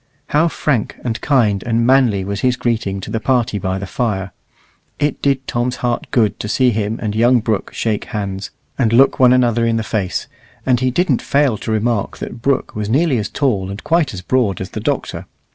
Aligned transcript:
How 0.29 0.47
frank, 0.47 0.95
and 1.03 1.21
kind, 1.21 1.61
and 1.61 1.85
manly 1.85 2.25
was 2.25 2.39
his 2.39 2.55
greeting 2.55 3.01
to 3.01 3.11
the 3.11 3.19
party 3.19 3.59
by 3.59 3.77
the 3.77 3.85
fire! 3.85 4.31
It 4.97 5.21
did 5.21 5.45
Tom's 5.45 5.75
heart 5.75 6.07
good 6.09 6.39
to 6.39 6.47
see 6.47 6.71
him 6.71 6.97
and 6.99 7.13
young 7.15 7.39
Brooke 7.39 7.71
shake 7.71 8.05
hands, 8.05 8.49
and 8.79 8.91
look 8.93 9.19
one 9.19 9.31
another 9.31 9.63
in 9.63 9.77
the 9.77 9.83
face; 9.83 10.25
and 10.65 10.79
he 10.79 10.89
didn't 10.89 11.21
fail 11.21 11.55
to 11.59 11.71
remark 11.71 12.17
that 12.17 12.41
Brooke 12.41 12.75
was 12.75 12.89
nearly 12.89 13.19
as 13.19 13.29
tall 13.29 13.69
and 13.69 13.83
quite 13.83 14.11
as 14.11 14.21
broad 14.23 14.59
as 14.59 14.71
the 14.71 14.79
Doctor. 14.79 15.27